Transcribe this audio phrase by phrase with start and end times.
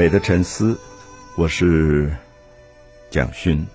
[0.00, 0.78] 美的沉思，
[1.36, 2.10] 我是
[3.10, 3.66] 蒋勋。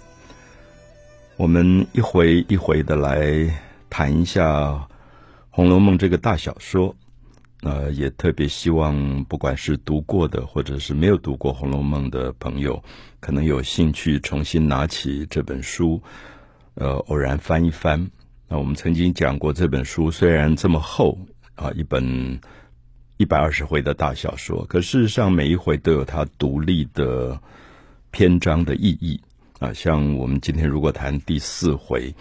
[1.35, 3.47] 我们一回一回的来
[3.89, 4.69] 谈一下
[5.49, 6.95] 《红楼梦》这个大小说，
[7.61, 12.83] 呃，也特别希望不管是读过的或者是没有读过《红楼梦》的朋友，
[13.19, 16.01] 可能有兴趣重新拿起这本书，
[16.75, 18.09] 呃，偶然翻一翻。
[18.47, 21.17] 那我们曾经讲过，这本书虽然这么厚
[21.55, 22.39] 啊，一本。
[23.17, 27.39] 一百二十回的大小说，可事实上每一回都有它独立的
[28.11, 29.21] 篇章的意义
[29.57, 29.71] 啊。
[29.71, 32.13] 像我们今天如果谈第四回，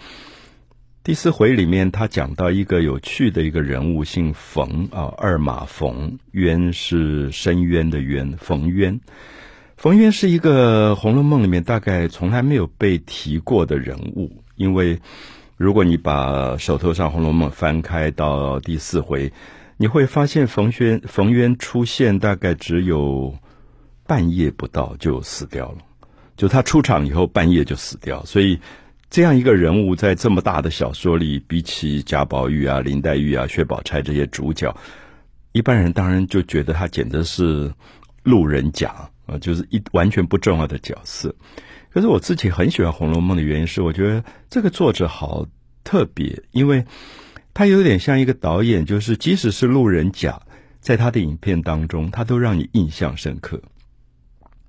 [1.03, 8.97] 第四回里面他讲到一个有趣的一个人物，姓冯啊，二马冯渊是深渊的渊，冯渊。
[9.75, 14.97] 冯渊是一个《红楼梦》里面大概从来没有被提过的人物，因为
[15.57, 19.33] 如果你把手头上《红楼梦》翻开到第四回。
[19.77, 23.35] 你会发现冯轩冯渊出现大概只有
[24.07, 25.79] 半夜不到就死掉了，
[26.37, 28.57] 就他出场以后半夜就死掉，所以
[29.09, 34.73] 这样一个人物在这么大的小说里，比起贾宝玉啊、林黛玉啊、薛宝钗这些主角，
[35.51, 37.69] 一般人当然就觉得他简直是
[38.23, 41.35] 路人甲啊，就是一完全不重要的角色。
[41.91, 45.45] 可是我自己很喜欢《红楼梦》的原因是，我觉得这个作者好
[45.83, 46.85] 特别，因为。
[47.55, 50.41] 他有点像一个导演，就是即使是路人甲，
[50.81, 53.61] 在他的影片当中，他都让你印象深刻。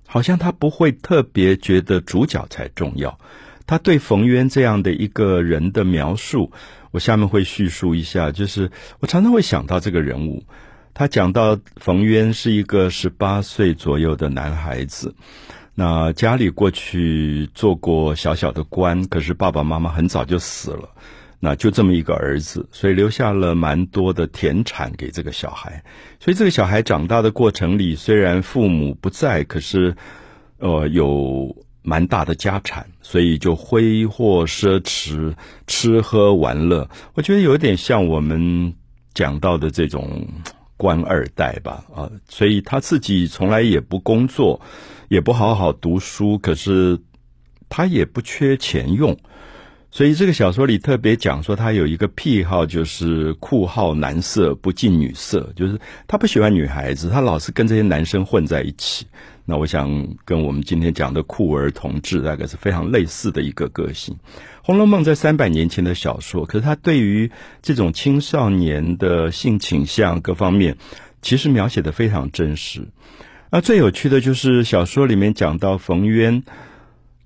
[0.06, 3.18] 好像他不会特别觉得主角才重要。
[3.66, 6.52] 他对冯渊这样的一个人的描述，
[6.92, 8.30] 我下面会叙述一下。
[8.30, 10.44] 就是我常常会想到这个人物。
[10.94, 15.16] 他讲到冯渊是一个十八岁左右的男孩子，
[15.74, 20.88] 那家里过去做过小小的官，可是爸爸妈妈很早就死了。
[21.38, 25.84] 那就这么一个儿子，所以留下了蛮多的田产给这个小孩。
[26.18, 29.94] 所以这个小孩长大的过程里，虽然父母不在，可是，
[30.58, 35.34] 呃，有蛮大的家产，所以就挥霍奢侈，
[35.66, 36.88] 吃喝玩乐。
[37.14, 38.74] 我觉得有点像我们
[39.12, 40.26] 讲到的这种
[40.78, 44.60] 官二代吧，啊，所以他自己从来也不工作，
[45.08, 46.98] 也不好好读书，可是
[47.68, 49.16] 他也不缺钱用。
[49.96, 59.06] 所以这个小说里特别讲说，他有一个癖好，就是酷好男色，不近女色，就是他不喜欢女孩子，他老是跟这些男生混在一起。
[59.46, 64.14] 那我想跟我们今天讲的酷儿同志大概是非常类似的一个个性。
[64.60, 67.30] 《红楼梦》在三百年前的小说，可是他对于
[67.62, 70.76] 这种青少年的性倾向各方面，
[71.22, 72.86] 其实描写的非常真实。
[73.48, 76.42] 而最有趣的就是小说里面讲到冯渊，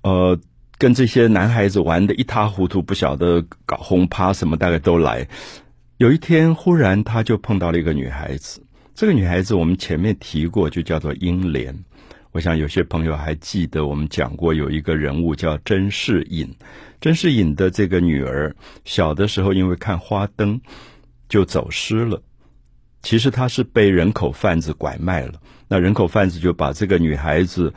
[0.03, 0.39] 呃。
[0.81, 5.27] 跟这些男孩子玩的一塌糊涂，不晓得搞轰趴什么，大概都来。
[5.97, 8.59] 有一天，忽然他就碰到了一个女孩子。
[8.95, 11.71] 这个女孩子我们前面提过，就叫做英莲。
[12.31, 16.51] 我想有些朋友还记得，我们讲过有一个人物叫甄士隐。
[16.99, 18.51] 甄士隐的这个女儿，
[18.83, 20.59] 小的时候因为看花灯
[21.29, 22.19] 就走失了。
[23.03, 25.33] 其实她是被人口贩子拐卖了。
[25.67, 27.71] 那人口贩子就把这个女孩子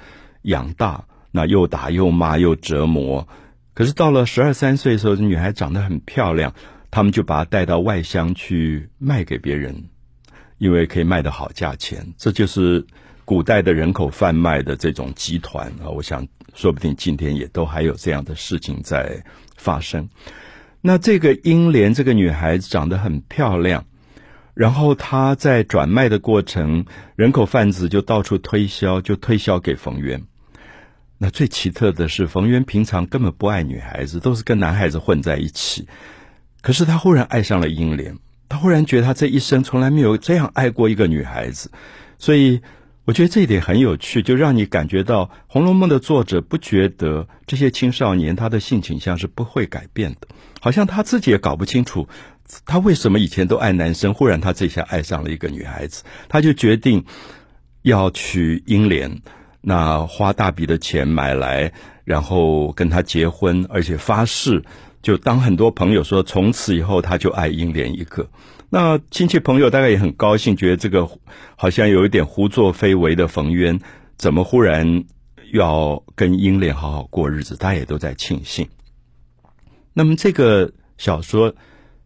[0.44, 1.04] 养大。
[1.36, 3.26] 那又打又骂又折磨，
[3.74, 6.54] 可是到了十二三岁的时候，这女孩长得很漂亮，
[6.92, 9.88] 他们就把她带到外乡去卖给别人，
[10.58, 12.06] 因为可以卖得好价钱。
[12.16, 12.86] 这就是
[13.24, 15.90] 古代的人口贩卖的这种集团啊！
[15.90, 16.24] 我想，
[16.54, 19.20] 说不定今天也都还有这样的事情在
[19.56, 20.08] 发生。
[20.80, 23.84] 那这个英莲这个女孩子长得很漂亮，
[24.54, 26.84] 然后她在转卖的过程，
[27.16, 30.22] 人口贩子就到处推销，就推销给冯渊。
[31.18, 35.86] 那最奇特的是，冯渊平常根本不爱女孩子，都是跟男孩子混在一起。
[36.60, 41.70] 可是他忽然爱上了英莲，他忽然觉得他这一生从来没有这样爱过一个女孩子。
[42.18, 42.60] 所以，
[43.04, 50.28] 我觉得这一点很有趣，就让你感觉到《红楼梦》的作者不觉得这些青少年他的性倾向是不会改变的，
[50.60, 52.08] 好像他自己也搞不清楚
[52.66, 57.04] 他为什么以前都爱男生，忽然他这下爱上了一个女孩子，他就决定
[57.82, 59.22] 要娶英莲。
[59.66, 61.72] 那花大笔的钱买来，
[62.04, 64.62] 然后跟他结婚，而且发誓，
[65.00, 68.28] 就当很多朋友说，从此以后他就爱英莲一个。
[68.68, 71.08] 那亲戚朋友大概也很高兴，觉得这个
[71.56, 73.80] 好像有一点胡作非为的冯渊，
[74.18, 75.04] 怎么忽然
[75.52, 77.56] 要跟英莲好好过日子？
[77.56, 78.68] 大家也都在庆幸。
[79.94, 81.54] 那么这个小说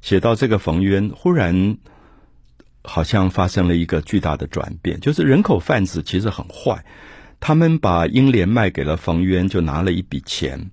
[0.00, 1.78] 写到这个冯渊，忽然
[2.84, 6.84] 好像发生了一个巨大的转变，就是人口贩子其实很坏。
[7.40, 10.70] 他们把英莲卖给了冯渊，就拿了一笔钱。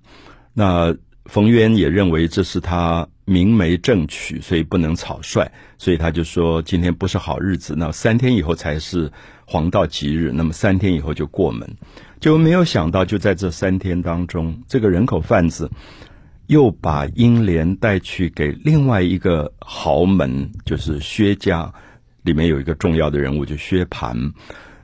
[0.52, 9.10] 那冯渊也认为这是他明媒正娶，所以不能草率，所以他就说今天不是好日子，那三天以后才是
[9.44, 11.68] 黄道吉日，那么三天以后就过门，
[12.20, 15.70] 就没有想到就在这三天当中，这个人口贩子
[16.46, 21.72] 又把英莲带去给另外一个豪门，就是薛家，
[22.22, 24.32] 里面有一个重要的人物，就薛蟠。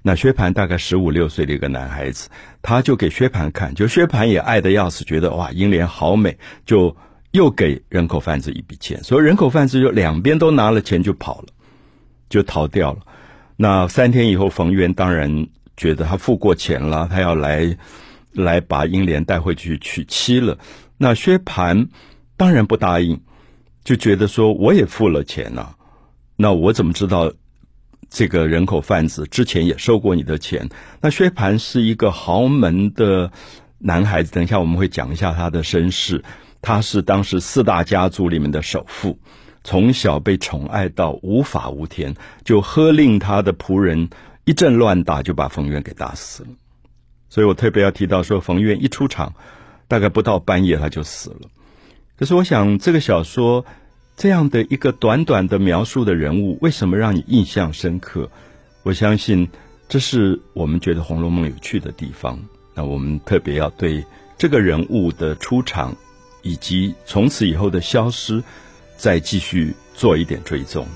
[0.02, 2.28] 那薛蟠大概十五六岁的一个男孩子，
[2.60, 6.96] 他就给薛蟠看，就薛蟠也爱的要死，觉得哇，英莲好美，就
[7.30, 11.46] 又给人口贩子一笔钱，所以人口贩子就两边都拿了钱就跑了，
[12.28, 12.98] 就逃掉了。
[13.56, 15.46] 那三天以后，冯渊当然
[15.76, 17.76] 觉得他付过钱了，他要来
[18.32, 20.58] 来把英莲带回去娶妻了。
[20.98, 21.86] 那薛蟠
[22.36, 23.20] 当然不答应，
[23.84, 25.74] 就觉得说我也付了钱呐，
[26.34, 27.32] 那我怎么知道？
[28.14, 30.68] 这个人口贩子之前也收过你的钱。
[31.00, 33.32] 那薛蟠是一个豪门的
[33.78, 36.22] 男孩子，等一下我们会讲一下他的身世。
[36.60, 39.18] 他是当时四大家族里面的首富，
[39.64, 42.14] 从小被宠爱到无法无天，
[42.44, 44.10] 就喝令他的仆人
[44.44, 46.50] 一阵乱打，就把冯渊给打死了。
[47.30, 49.34] 所以我特别要提到说，冯渊一出场，
[49.88, 51.48] 大概不到半夜他就死了。
[52.18, 53.64] 可是我想，这个小说。
[54.16, 58.30] 这样的一个短短的描述的人物，为什么让你印象深刻？
[58.82, 59.48] 我相信
[59.88, 62.38] 这是我们觉得《红楼梦》有趣的地方。
[62.74, 64.04] 那我们特别要对
[64.38, 65.94] 这个人物的出场
[66.42, 68.42] 以及从此以后的消失，
[68.96, 70.86] 再继续做一点追踪。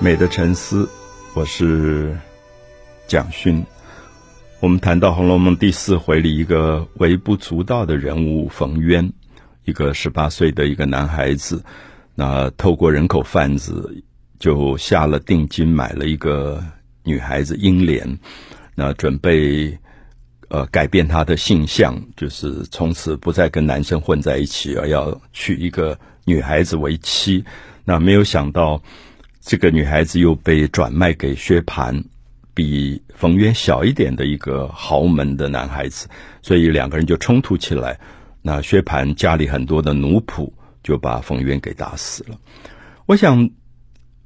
[0.00, 0.88] 美的沉思，
[1.34, 2.18] 我是
[3.06, 3.64] 蒋勋。
[4.60, 9.12] 我们谈到《红楼梦》第四回里一个微不足道的人物冯渊。
[9.64, 11.62] 一个十八岁的一个男孩子，
[12.14, 14.02] 那透过人口贩子
[14.38, 16.62] 就下了定金买了一个
[17.02, 18.18] 女孩子英莲，
[18.74, 19.78] 那准备
[20.48, 27.44] 呃改变她的性向，就是从此不再跟男生混在一起，而要娶一个女孩子为妻。
[27.84, 28.82] 那没有想到，
[29.40, 32.02] 这个女孩子又被转卖给薛蟠，
[32.54, 36.08] 比冯渊小一点的一个豪门的男孩子，
[36.42, 37.98] 所以两个人就冲突起来。
[38.46, 40.52] 那薛蟠家里很多的奴仆
[40.82, 42.38] 就把冯渊给打死了。
[43.06, 43.48] 我想，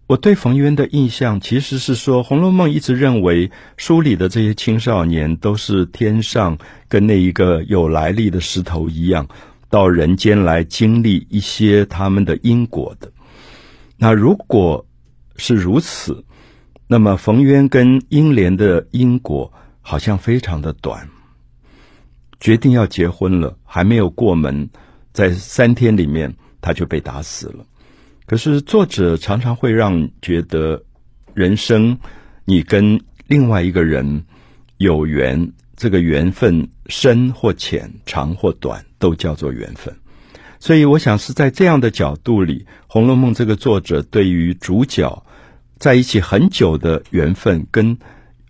[0.09, 9.29] 我对冯渊的印象其实是说，《红楼梦》一直认为书里的这些青少年都是天上跟那一个有来历的石头一样，
[9.71, 13.13] 到人间来经历一些他们的因果的。
[13.97, 14.85] 那如果
[15.37, 16.25] 是如此，
[16.89, 21.09] 那么冯渊跟英莲的因果好像非常的短。
[22.41, 24.69] 决定要结婚了，还没有过门，
[25.13, 27.65] 在三天里面他就被打死了。
[28.27, 30.81] 可是作者常常会让觉得，
[31.35, 31.99] 人生
[32.45, 34.25] 你跟另外一个人
[34.77, 39.93] 有缘，这个缘分深或浅、长或短，都叫做缘分。
[40.61, 45.25] 所以我想是在这样的角度里，《红楼梦》这个作者对于主角
[45.79, 47.99] 在一起很久的缘分，跟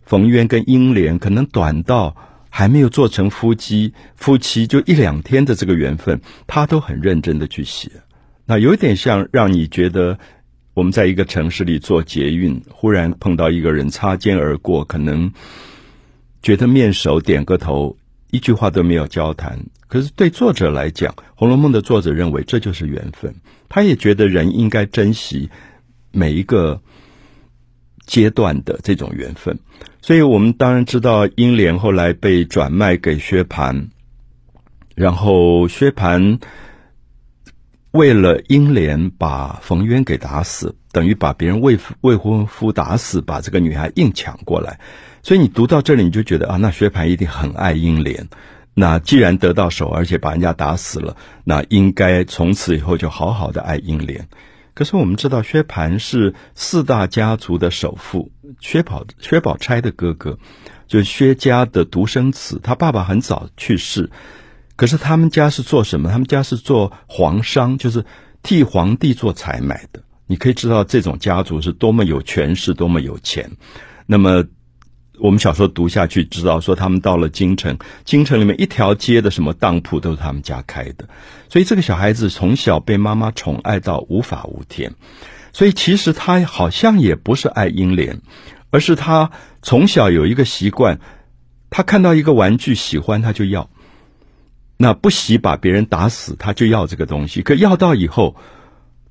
[0.03, 2.15] 冯渊跟英莲可能短到。
[2.51, 7.91] 还没有做成夫妻，夫妻就一两天的这个缘分，他都很认真的去写。
[8.47, 10.19] 那有点像让你觉得，
[10.75, 15.31] 我们在一个城市里做捷运，忽然碰到一个人擦肩而过，可能
[16.43, 17.97] 觉得面熟，点个头，
[18.31, 19.59] 一句话都没有交谈。
[19.87, 23.35] 可是对作者来讲，《红楼梦》的作者认为这就是缘分，
[23.69, 25.51] 他也觉得人应该珍惜
[26.11, 26.81] 每一个。
[28.09, 29.57] 阶段的这种缘分，
[30.01, 33.89] 所以我们当然知道英莲后来被转卖给薛蟠，
[34.97, 36.41] 然后薛蟠
[37.91, 44.81] 为了英莲把冯渊给打死，等于把别人未未婚夫打死，把这个女孩硬抢过来。
[45.23, 48.27] 所以你读到这里，你就觉得啊，那薛蟠一定很爱英莲。
[48.73, 54.27] 那既然得到手，而且把人家打死了，那应该从此以后就好好的爱英莲。
[54.79, 58.31] 可是我们知道，薛蟠是四大家族的首富，
[58.61, 60.39] 薛宝薛宝钗的哥哥，
[60.87, 62.61] 就是薛家的独生子。
[62.63, 64.09] 他爸爸很早去世，
[64.77, 66.09] 可是他们家是做什么？
[66.09, 68.05] 他们家是做皇商，就是
[68.45, 70.01] 替皇帝做采买的。
[70.29, 73.51] 你可以知道这种家族是多么有权势，多么有钱。
[74.07, 74.45] 那么。
[75.21, 81.09] 我们小时候读下去，知道说他们到了京城，京城里面一条街的什么当铺都是他们家开的，
[81.49, 84.93] 所以这个小孩子从小被妈妈宠爱到无法无天，
[85.53, 88.21] 所以其实他好像也不是爱英莲，
[88.71, 89.31] 而是他
[89.63, 91.01] 从小有一个习惯，
[91.71, 93.69] 他看到一个玩具喜欢他就要，
[94.77, 98.37] 那不惜把别人打死他就要这个东西，可要到以后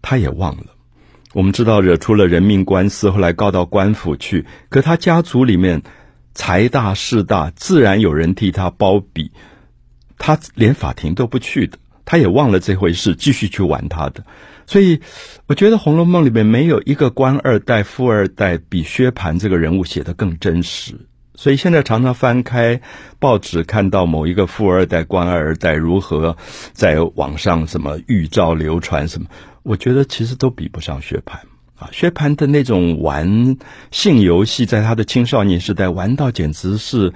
[0.01, 0.76] 他也忘了。
[1.37, 5.83] 我们知道惹出了人命官司，后来告到官府去，可他家族里面。
[6.33, 9.31] 财大势大，自然有人替他包庇，
[10.19, 14.23] 他连法庭都不去的，他也忘了这回事，继续去玩他的。
[14.67, 15.01] 所以，
[15.47, 21.07] 我觉得《红楼梦》里面没有一个官二代、富二代比薛蟠这个人物写得更真实。
[21.33, 22.81] 所以现在常常翻开
[23.17, 26.37] 报纸，看到某一个富二代、官二代如何
[26.73, 29.27] 在网上什么预兆流传什么，
[29.67, 31.33] 我觉得其实都比不上薛蟠
[31.75, 31.89] 啊。
[31.91, 33.57] 薛蟠的那种玩
[33.91, 37.13] 性游戏，在他的青少年时代玩到简直是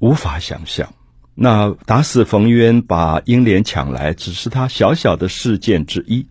[0.00, 0.92] 无法想象。
[1.34, 6.26] 那打死冯渊，把英莲抢来，只是他小小的事件之一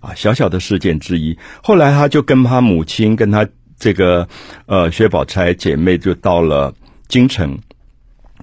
[0.00, 1.38] 啊，小小的事件之一。
[1.62, 3.46] 后来他就跟他母亲，跟他。
[3.76, 4.26] 这个
[4.66, 6.72] 呃，薛宝钗姐妹就到了
[7.08, 7.58] 京城，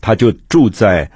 [0.01, 1.09] 他就住在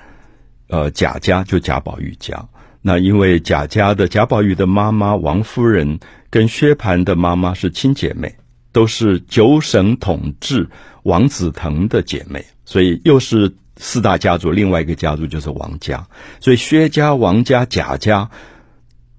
[0.70, 2.48] 呃贾家，就贾宝玉家。
[2.86, 5.98] 那因为贾家的贾宝玉的妈妈王夫人
[6.30, 8.36] 跟薛蟠的妈妈是亲姐妹，
[8.72, 10.70] 都是九省统治
[11.02, 16.06] 王子腾的姐妹，所以又是四大家族，另外一个家族就是王家。
[16.40, 18.30] 所以薛家、王家、贾家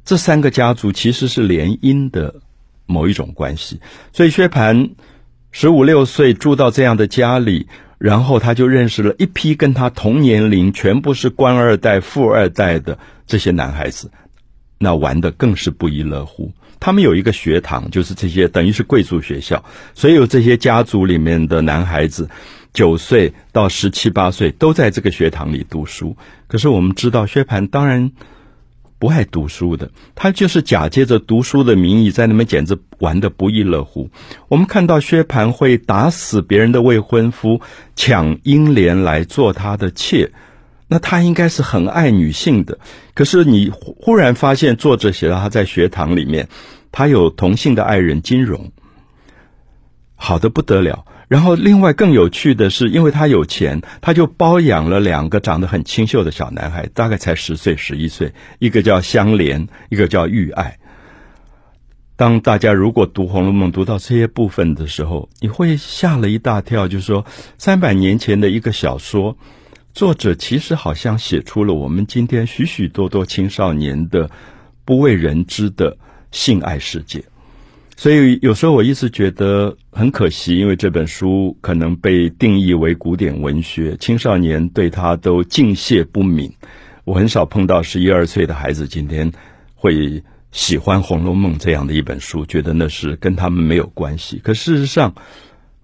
[0.05, 2.37] 这三个家族其实是联姻的。
[2.89, 3.81] 某一种关系，
[4.13, 4.91] 所以薛蟠
[5.51, 7.67] 十五六岁住到这样的家里，
[7.99, 14.11] 然后他就认识了一批跟他同年龄、全部是官二代、富二代的这些男孩子，
[14.79, 16.53] 那玩的更是不亦乐乎。
[16.79, 19.65] 他们有一个学堂，就是这些等于是贵族学校，
[19.95, 22.29] 所有这些家族里面的男孩子，
[22.73, 26.17] 九岁到十七八岁都在这个学堂里读书。
[26.47, 28.13] 可是我们知道，薛蟠当然。
[28.99, 34.09] 不爱读书的，他就是假借着读书的名义，在那边简直玩的不亦乐乎。
[34.49, 37.61] 我们看到薛蟠会打死别人的未婚夫，
[37.95, 40.33] 抢英莲来做他的妾，
[40.89, 42.79] 那他应该是很爱女性的。
[43.15, 46.49] 可是你忽然发现，作者写到他在学堂里面，
[46.93, 48.73] 他有同性的爱人金荣，
[50.15, 51.05] 好的不得了。
[51.29, 60.79] 然后，另外更有趣的是，因为他有钱，他就包养了两个长得很清秀的小男孩，大概才十岁、十一岁，一个叫香莲，一个叫玉爱。
[62.15, 67.27] 当大家如果读《红楼梦》读到这些部分的时候，你会吓了一大跳，就是说，
[67.59, 69.37] 三百年前的一个小说，
[69.97, 74.31] 作者其实好像写出了我们今天许许多多青少年的
[74.85, 75.97] 不为人知的
[76.31, 77.25] 性爱世界。
[77.97, 86.53] 所以有时候我一直觉得很可惜，因为这本书可能被定义为古典文学，青少年对他都敬谢不敏。
[87.05, 89.33] 我很少碰到十一二岁的孩子今天
[89.75, 90.23] 会
[90.53, 94.39] 喜欢《红楼梦》这样的一本书，觉得那是跟他们没有关系。
[94.45, 95.13] 可事实上，《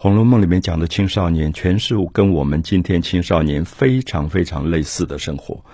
[0.03, 5.65] 红楼梦》里面讲的青少年，全是跟我们今天青少年非常非常类似的生活。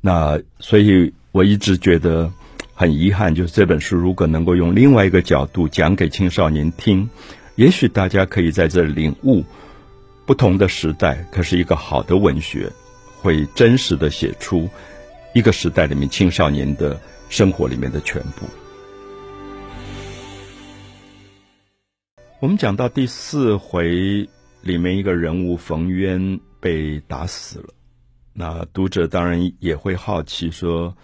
[0.00, 2.30] 那所以我一直觉得。
[2.72, 7.10] 很遗憾，就是这本书如果能够用另外一个角度讲给青少年听，
[7.56, 9.44] 也许大家可以在这领悟
[10.24, 11.26] 不同的时代。
[11.30, 12.72] 可是一个好的文学，
[13.20, 14.66] 会真实的写出
[15.34, 18.46] 一个时代里面青少年的生活里面的全部。
[22.40, 24.26] 我们讲到第四回
[24.62, 27.74] 里面一个人物冯渊被打死了，
[28.32, 30.96] 那读者当然也会好奇说。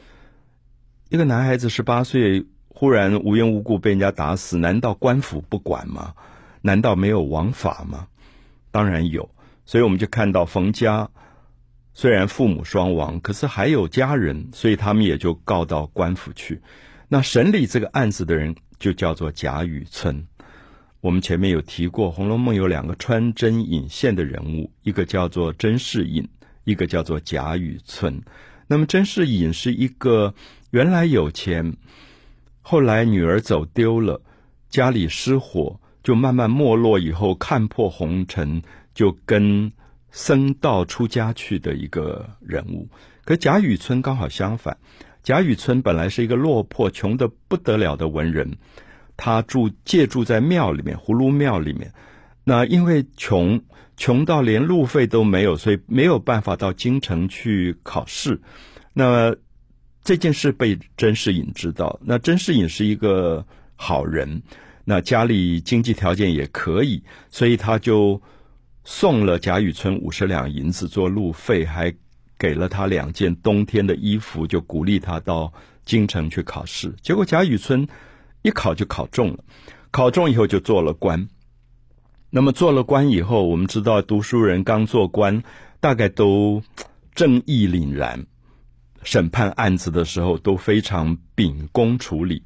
[1.10, 6.14] 一个男孩子十八岁，忽然无缘无故被人家打死，难道官府不管吗？
[6.62, 8.08] 难道没有王法吗？
[8.70, 9.28] 当然有，
[9.66, 11.10] 所以我们就看到冯家
[11.92, 16.62] 虽然父母双亡，可是还有家人，所以他们也就告到官府去。
[17.08, 20.26] 那审理这个案子的人就叫做贾雨村。
[21.00, 26.28] 我们前面有提过，《红楼梦》有两个穿针引线的人物，一个叫做甄士隐，
[26.64, 28.22] 一个叫做贾雨村。
[28.66, 30.34] 那么甄士隐是一个。
[30.72, 31.74] 原来有钱，
[32.60, 34.20] 后来女儿走丢了，
[34.68, 36.98] 家里失火，就慢慢没落。
[36.98, 38.60] 以后看破红尘，
[38.92, 39.72] 就跟
[40.10, 42.88] 僧道出家去的一个人物。
[43.24, 44.76] 可贾雨村刚好相反，
[45.22, 48.58] 贾雨村本来是一个落魄、穷的不得了的文人，
[49.16, 51.92] 他住借住在庙里面，葫芦庙里面。
[52.44, 53.60] 那因为穷，
[53.96, 58.40] 穷到连路费都没有，所以没有办法到京城去考试。
[58.92, 59.34] 那
[60.04, 63.44] 这件事被甄士隐知道，那甄士隐是一个
[63.74, 64.40] 好人，
[64.84, 68.20] 那家里经济条件也可以，所以他就
[68.84, 71.92] 送了贾雨村五十两银子做路费，还
[72.38, 75.52] 给了他两件冬天的衣服，就鼓励他到
[75.84, 76.94] 京城去考试。
[77.02, 77.84] 结果贾雨村
[78.46, 79.42] 一考就考中了，
[79.90, 81.28] 考中以后就做了官。
[82.30, 85.42] 那么做了官以后，我们知道读书人刚做官，
[85.80, 86.62] 大概都
[87.12, 88.24] 正义凛然。
[89.02, 92.44] 审判案子的时候都非常秉公处理，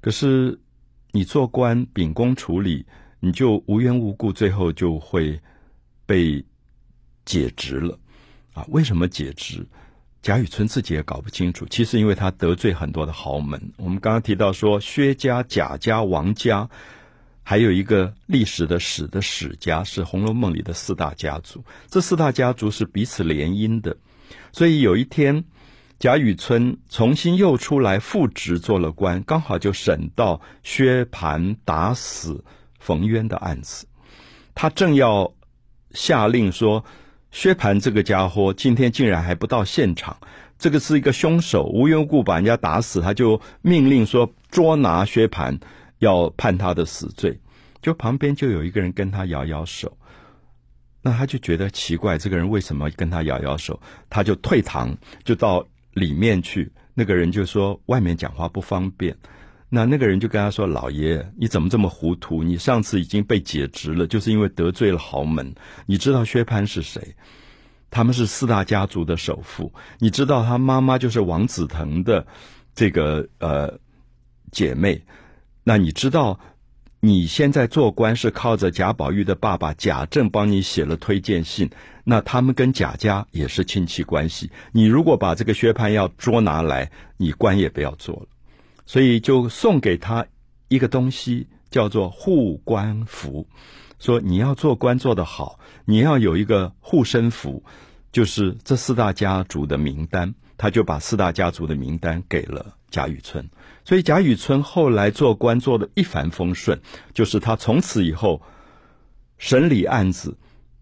[0.00, 0.60] 可是
[1.12, 2.84] 你做官秉公处理，
[3.20, 5.40] 你就无缘无故最后就会
[6.06, 6.44] 被
[7.24, 7.96] 解职了
[8.52, 8.66] 啊？
[8.68, 9.64] 为什么解职？
[10.22, 11.66] 贾雨村自己也搞不清楚。
[11.70, 16.68] 其实因为他得罪很多的豪门，我们刚刚提到说薛家、贾家、王家，
[17.42, 21.64] 还有一个历史的史的史家，是《红楼梦》里的四大家族。
[21.88, 23.96] 这四大家族是彼此联姻的，
[24.52, 25.44] 所以有一天。
[25.98, 32.42] 贾雨村重新又出来复职做了官，刚好就审到薛蟠打死
[32.78, 33.86] 冯渊的案子。
[34.54, 35.34] 他正要
[35.90, 36.82] 下令说，
[37.30, 40.16] 薛蟠这个家伙今天竟然还不到现场，
[40.58, 45.58] 这个是一个凶手，无缘无故把人家打死，他就命令说捉拿薛蟠，
[45.98, 47.38] 要判他的死罪。
[47.82, 49.96] 就旁边就有一个人跟他摇摇手，
[51.02, 53.80] 那他就觉得奇怪，这个人为什么跟他摇摇手？
[54.08, 55.66] 他就退堂，就到。
[55.94, 59.12] 里面去，那个人就说外面讲话不方便。
[59.70, 62.42] 那那个人就跟他说：“老爷，你怎么这么糊涂？
[62.42, 65.54] 你上次已经被解职了，就是因为得罪了豪门。
[65.86, 67.14] 你知道薛蟠是谁？
[67.88, 69.72] 他们是四大家族的首富。
[70.00, 72.26] 你知道他妈妈就是王子腾的
[72.74, 73.78] 这个呃
[74.50, 75.00] 姐妹。
[75.64, 76.38] 那你知道？”
[77.02, 81.70] 你现在做官是靠着贾宝玉的爸爸贾政帮你写了推荐信，
[82.04, 84.50] 那他们跟贾家也是亲戚关系。
[84.70, 88.26] 你如果把这个薛蟠要捉拿来，你官也不要做了。
[88.90, 90.26] 所以就送给他
[90.66, 93.46] 一个东西，叫做护官符，
[94.00, 97.62] 说你要做官做得好，你要有一个护身符，
[98.10, 100.34] 就是这四大家族的名单。
[100.56, 103.48] 他就把四大家族的名单给了贾雨村。
[103.84, 106.76] 所以贾雨村后来做官做的一帆风顺，
[107.14, 108.42] 就是他从此以后
[109.38, 110.36] 审理案子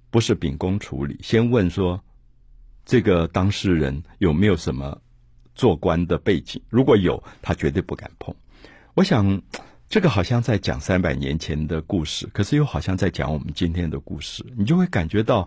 [0.09, 2.03] 不是秉公处理，先问说
[2.87, 4.99] 这个当事人有没有什么
[5.59, 8.35] 做官的背景，如果有，他绝对不敢碰。
[8.95, 9.43] 我想
[9.91, 15.47] 这个好像在讲三百年前的故事，可是又好像在讲我们今天的故事，你就会感觉到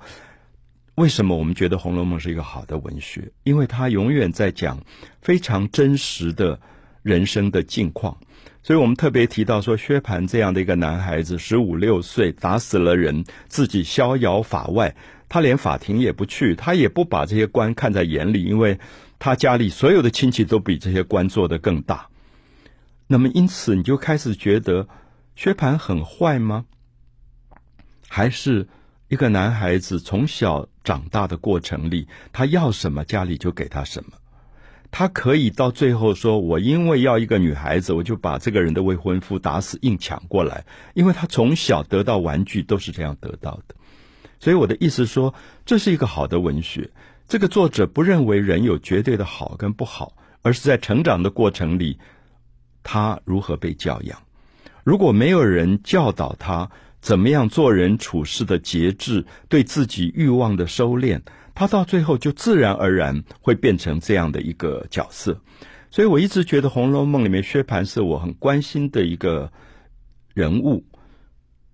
[0.93, 4.77] 为什么我们觉得《红楼梦》是一个好的文学，因为它永远在讲
[5.21, 6.59] 非常真实的。
[7.03, 8.15] 人生的境况，
[8.61, 14.95] 所以我们特别提到说，薛蟠这样的一个男孩子，十五六岁打死了人，自己逍遥法外，
[15.27, 18.77] 他连法庭也不去，他也不把这些官看在眼里，因为
[19.23, 22.07] 他家里所有的亲戚都比这些官做的更大。
[23.05, 24.87] 那么，因此你就开始觉得
[25.35, 26.65] 薛蟠很坏吗？
[28.07, 28.67] 还是
[29.09, 34.13] 一个男孩子从小长大的过程里，他要什么家里就给他什么？
[34.89, 43.75] 他可以到最后说：“我因为要一个女孩子，我就把这个人的未婚夫打死，硬抢过来。”因为他从小得到玩具都是这样得到的，
[44.39, 45.31] 所以我的意思说，
[45.63, 46.89] 这是一个好的文学。
[47.31, 51.97] 这个作者不认为人有绝对的好跟不好，而是在成长的过程里，
[52.83, 54.21] 他如何被教养。
[54.83, 61.21] 如果没有人教导他怎么样做人处事的节制，对自己欲望的收敛。
[61.55, 65.39] 他到最后就自然而然会变成这样的一个角色，
[65.89, 69.49] 所以我一直觉得《红楼梦》里面薛蟠是我很关心的一个
[70.33, 70.83] 人物。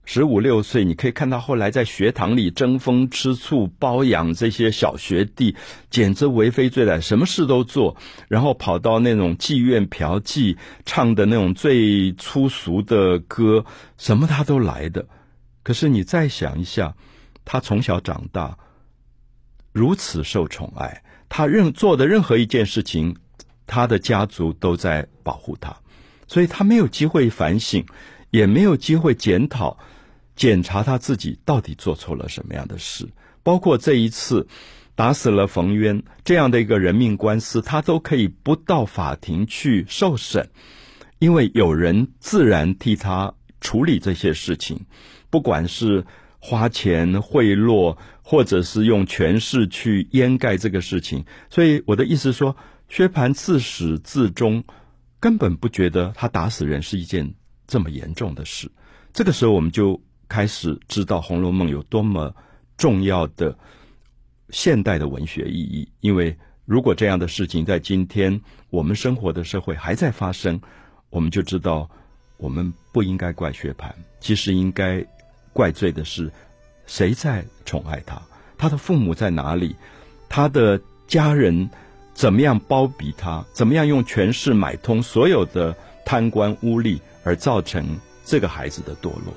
[0.10, 5.54] 十五六岁，你可以看到后来在学堂里争风吃醋、包养这些小学弟，
[5.90, 7.94] 简直为非作歹，什么事都做，
[8.30, 13.66] 然后跑到那种妓院嫖妓，唱的那种最粗俗的歌，
[13.98, 15.06] 什么他都来的。
[15.62, 16.96] 可是你再想一下，
[17.44, 18.58] 他从小长大。
[19.74, 23.14] 如此受宠爱，他任做的任何一件事情，
[23.66, 25.76] 他的家族都在保护他，
[26.28, 27.86] 所以他没有机会反省，
[28.32, 29.78] 也没有机会检讨、
[30.38, 33.10] 检查他自己到底做错了什么样的事。
[33.44, 34.48] 包括这一次
[34.96, 40.50] 打死了冯渊这样的一个人命官司，他都可以不到法庭去受审，
[41.20, 44.86] 因为有人自然替他处理这些事情，
[45.30, 46.06] 不管是。
[46.40, 52.56] 花钱贿赂，或者是用权势去掩盖这个事情，所以我的意思说，
[52.88, 54.64] 薛蟠自始至终
[55.20, 57.34] 根本不觉得他打死人是一件
[57.66, 58.72] 这么严重的事。
[59.14, 62.34] 这个时候，我们就开始知道《红楼梦》有多么
[62.78, 63.58] 重要的
[64.50, 65.88] 现代的文学意义。
[66.00, 70.60] 因为如果这样的事情在今天我们生活的社会还在发生，
[71.10, 71.90] 我们就知道
[72.38, 75.06] 我们不应该怪薛蟠，其实应该。
[75.54, 76.32] 怪罪的是
[76.86, 78.22] 谁在宠爱他？
[78.60, 79.76] 他的父母在哪里？
[80.30, 81.68] 他的家人
[82.14, 83.44] 怎么样包庇他？
[83.54, 87.84] 怎么样用权势买通所有的贪官污吏，而造成
[88.24, 89.34] 这个孩子的堕落？